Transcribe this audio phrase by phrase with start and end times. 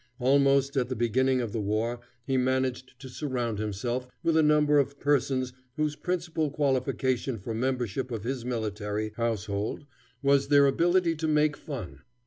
[0.17, 4.79] Almost at the beginning of the war he managed to surround himself with a number
[4.79, 9.85] of persons whose principal qualification for membership of his military household
[10.23, 11.99] was their ability to make fun.